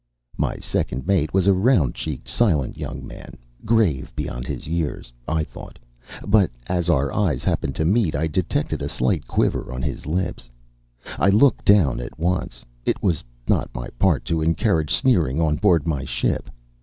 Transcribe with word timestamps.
My 0.35 0.55
second 0.57 1.05
mate 1.05 1.31
was 1.31 1.45
a 1.45 1.53
round 1.53 1.93
cheeked, 1.93 2.27
silent 2.27 2.75
young 2.75 3.05
man, 3.05 3.37
grave 3.65 4.11
beyond 4.15 4.47
his 4.47 4.65
years, 4.65 5.13
I 5.27 5.43
thought; 5.43 5.77
but 6.25 6.49
as 6.65 6.89
our 6.89 7.13
eyes 7.13 7.43
happened 7.43 7.75
to 7.75 7.85
meet 7.85 8.15
I 8.15 8.25
detected 8.25 8.81
a 8.81 8.89
slight 8.89 9.27
quiver 9.27 9.71
on 9.71 9.83
his 9.83 10.07
lips. 10.07 10.49
I 11.19 11.29
looked 11.29 11.65
down 11.65 11.99
at 11.99 12.17
once. 12.17 12.65
It 12.83 13.03
was 13.03 13.23
not 13.47 13.69
my 13.75 13.89
part 13.99 14.25
to 14.25 14.41
encourage 14.41 14.91
sneering 14.91 15.39
on 15.39 15.57
board 15.57 15.85
my 15.85 16.03
ship. 16.03 16.49